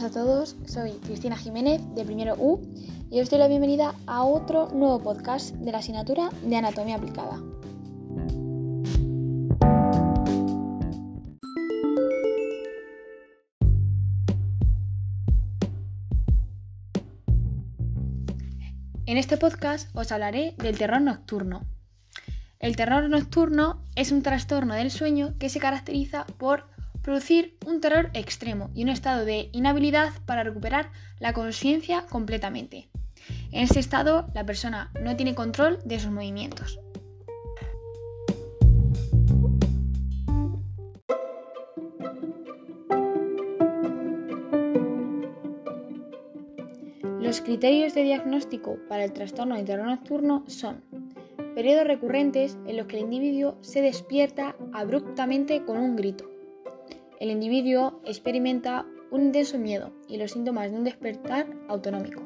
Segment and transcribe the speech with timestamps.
[0.00, 2.62] buenas a todos, soy Cristina Jiménez de Primero U
[3.10, 7.38] y os doy la bienvenida a otro nuevo podcast de la asignatura de Anatomía Aplicada.
[19.04, 21.66] En este podcast os hablaré del terror nocturno.
[22.58, 26.70] El terror nocturno es un trastorno del sueño que se caracteriza por
[27.02, 32.88] producir un terror extremo y un estado de inhabilidad para recuperar la conciencia completamente.
[33.52, 36.78] En este estado, la persona no tiene control de sus movimientos.
[47.20, 50.82] Los criterios de diagnóstico para el trastorno de terror nocturno son
[51.54, 56.28] periodos recurrentes en los que el individuo se despierta abruptamente con un grito,
[57.20, 62.22] el individuo experimenta un intenso miedo y los síntomas de un despertar autonómico,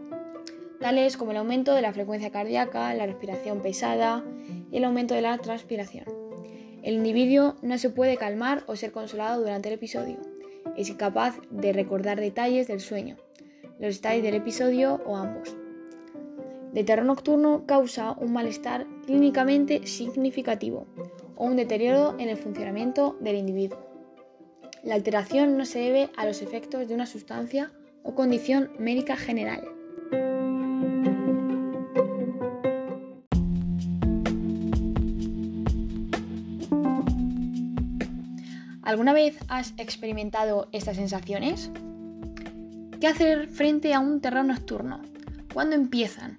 [0.81, 4.25] tales como el aumento de la frecuencia cardíaca, la respiración pesada
[4.71, 6.05] y el aumento de la transpiración.
[6.85, 10.19] El individuo no se puede calmar o ser consolado durante el episodio.
[10.77, 13.17] Es incapaz de recordar detalles del sueño,
[13.81, 15.57] los detalles del episodio o ambos.
[16.73, 20.87] De terror nocturno causa un malestar clínicamente significativo
[21.35, 23.84] o un deterioro en el funcionamiento del individuo.
[24.85, 29.67] La alteración no se debe a los efectos de una sustancia o condición médica general.
[38.83, 41.71] ¿Alguna vez has experimentado estas sensaciones?
[43.01, 45.01] ¿Qué hacer frente a un terror nocturno?
[45.55, 46.39] ¿Cuándo empiezan?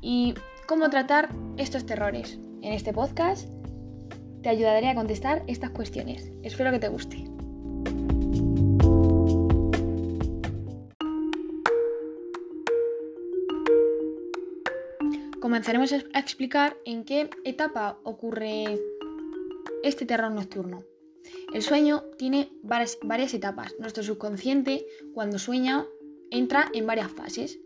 [0.00, 0.34] ¿Y
[0.68, 2.38] cómo tratar estos terrores?
[2.62, 3.48] En este podcast
[4.44, 6.30] te ayudaré a contestar estas cuestiones.
[6.44, 7.31] Espero que te guste.
[15.52, 18.80] Comenzaremos a explicar en qué etapa ocurre
[19.82, 20.82] este terror nocturno.
[21.52, 23.74] El sueño tiene varias, etapas.
[23.78, 25.84] Nuestro subconsciente, cuando sueña,
[26.30, 27.58] entra en varias fases.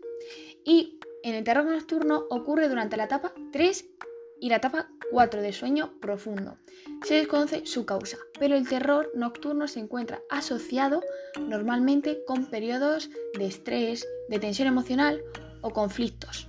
[0.65, 3.85] Y en el terror nocturno ocurre durante la etapa 3
[4.41, 6.57] y la etapa 4 de sueño profundo.
[7.05, 10.99] Se desconoce su causa, pero el terror nocturno se encuentra asociado
[11.39, 15.23] normalmente con periodos de estrés, de tensión emocional
[15.61, 16.46] o conflictos.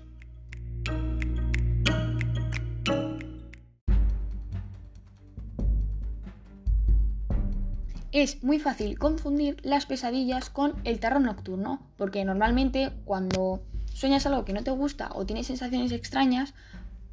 [8.10, 13.60] Es muy fácil confundir las pesadillas con el terror nocturno, porque normalmente cuando
[13.92, 16.54] sueñas algo que no te gusta o tienes sensaciones extrañas,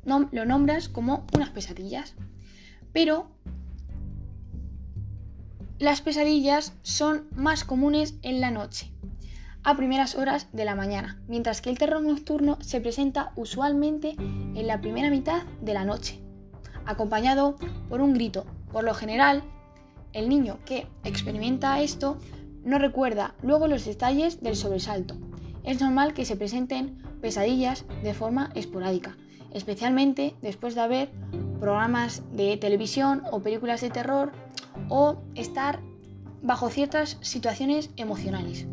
[0.06, 2.14] lo nombras como unas pesadillas.
[2.94, 3.28] Pero
[5.80, 8.90] las pesadillas son más comunes en la noche,
[9.64, 14.68] a primeras horas de la mañana, mientras que el terror nocturno se presenta usualmente en
[14.68, 16.22] la primera mitad de la noche,
[16.86, 17.58] acompañado
[17.90, 18.46] por un grito.
[18.72, 19.44] Por lo general,
[20.16, 22.18] el niño que experimenta esto
[22.64, 25.16] no recuerda luego los detalles del sobresalto.
[25.64, 29.18] Es normal que se presenten pesadillas de forma esporádica,
[29.54, 31.10] especialmente después de haber
[31.60, 34.32] programas de televisión o películas de terror
[34.90, 35.82] o estar
[36.42, 38.68] bajo ciertas situaciones emocionales.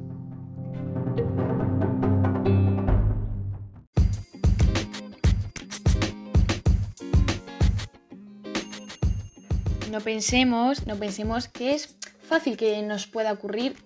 [9.93, 13.77] No pensemos, no pensemos que es fácil que nos pueda ocurrir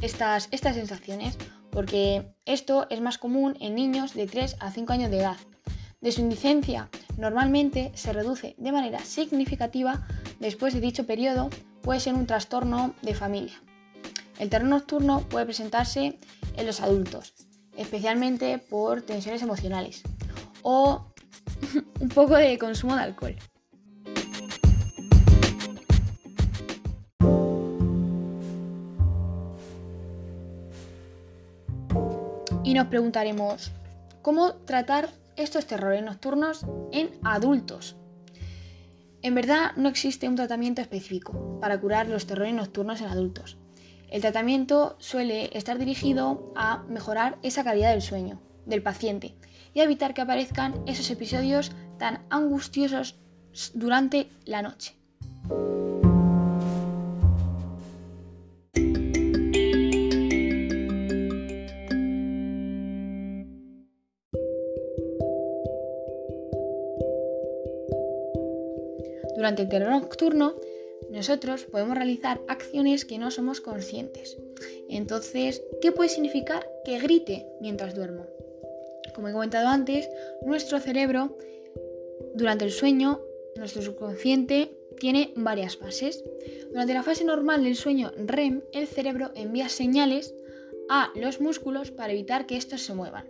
[0.00, 1.36] estas, estas sensaciones,
[1.70, 5.36] porque esto es más común en niños de 3 a 5 años de edad.
[6.00, 6.88] De su indicencia
[7.18, 10.06] normalmente se reduce de manera significativa
[10.38, 11.50] después de dicho periodo,
[11.82, 13.60] puede ser un trastorno de familia.
[14.38, 16.18] El terror nocturno puede presentarse
[16.56, 17.34] en los adultos,
[17.76, 20.00] especialmente por tensiones emocionales
[20.62, 21.12] o
[22.00, 23.36] un poco de consumo de alcohol.
[32.62, 33.72] Y nos preguntaremos,
[34.22, 37.96] ¿cómo tratar estos terrores nocturnos en adultos?
[39.22, 43.58] En verdad no existe un tratamiento específico para curar los terrores nocturnos en adultos.
[44.08, 49.34] El tratamiento suele estar dirigido a mejorar esa calidad del sueño del paciente
[49.72, 53.18] y evitar que aparezcan esos episodios tan angustiosos
[53.74, 54.96] durante la noche.
[69.50, 70.54] Durante el terror nocturno
[71.10, 74.38] nosotros podemos realizar acciones que no somos conscientes.
[74.88, 78.26] Entonces, ¿qué puede significar que grite mientras duermo?
[79.12, 80.08] Como he comentado antes,
[80.46, 81.36] nuestro cerebro
[82.36, 83.22] durante el sueño,
[83.56, 84.70] nuestro subconsciente
[85.00, 86.22] tiene varias fases.
[86.70, 90.32] Durante la fase normal del sueño REM, el cerebro envía señales
[90.88, 93.26] a los músculos para evitar que estos se muevan.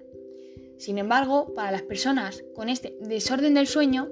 [0.76, 4.10] Sin embargo, para las personas con este desorden del sueño,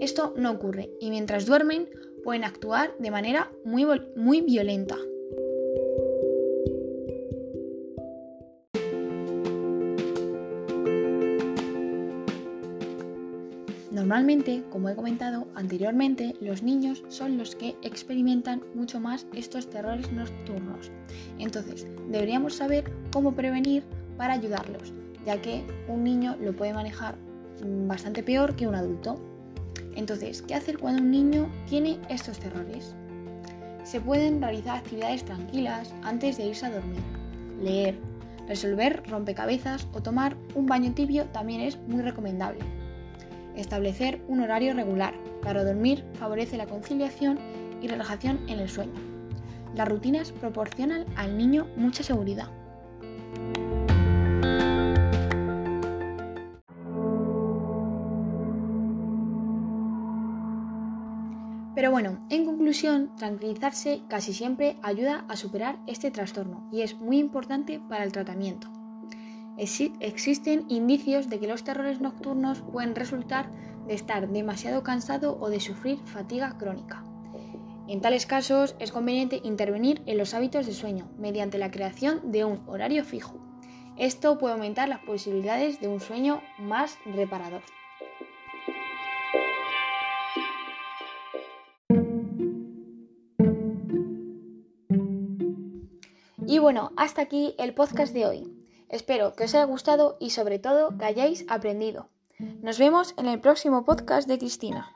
[0.00, 1.88] esto no ocurre y mientras duermen
[2.22, 3.86] pueden actuar de manera muy,
[4.16, 4.96] muy violenta.
[14.04, 20.12] Normalmente, como he comentado anteriormente, los niños son los que experimentan mucho más estos terrores
[20.12, 20.90] nocturnos.
[21.38, 23.84] Entonces, deberíamos saber cómo prevenir
[24.16, 24.92] para ayudarlos,
[25.24, 27.16] ya que un niño lo puede manejar
[27.86, 29.18] bastante peor que un adulto.
[29.96, 32.94] Entonces, ¿qué hacer cuando un niño tiene estos terrores?
[33.84, 37.00] Se pueden realizar actividades tranquilas antes de irse a dormir.
[37.60, 37.98] Leer,
[38.48, 42.60] resolver rompecabezas o tomar un baño tibio también es muy recomendable.
[43.56, 47.38] Establecer un horario regular para dormir favorece la conciliación
[47.80, 48.98] y relajación en el sueño.
[49.76, 52.48] Las rutinas proporcionan al niño mucha seguridad.
[61.84, 67.18] Pero bueno, en conclusión, tranquilizarse casi siempre ayuda a superar este trastorno y es muy
[67.18, 68.70] importante para el tratamiento
[70.00, 73.50] existen indicios de que los terrores nocturnos pueden resultar
[73.86, 77.04] de estar demasiado cansado o de sufrir fatiga crónica.
[77.86, 82.46] En tales casos es conveniente intervenir en los hábitos de sueño mediante la creación de
[82.46, 83.34] un horario fijo.
[83.98, 87.62] Esto puede aumentar las posibilidades de un sueño más reparador.
[96.46, 98.64] Y bueno, hasta aquí el podcast de hoy.
[98.88, 102.08] Espero que os haya gustado y sobre todo que hayáis aprendido.
[102.38, 104.93] Nos vemos en el próximo podcast de Cristina.